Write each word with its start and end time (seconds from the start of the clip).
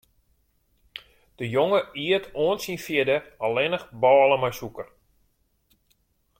De 1.37 1.45
jonge 1.49 1.87
iet 2.07 2.25
oant 2.45 2.61
syn 2.65 2.81
fjirde 2.85 3.17
allinnich 3.45 3.87
bôle 4.01 4.35
mei 4.41 4.53
sûker. 4.59 4.87